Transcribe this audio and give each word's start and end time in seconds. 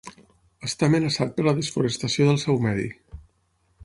Està 0.67 0.87
amenaçat 0.87 1.35
per 1.35 1.45
la 1.47 1.53
desforestació 1.59 2.27
del 2.31 2.41
seu 2.47 2.59
medi. 2.65 2.91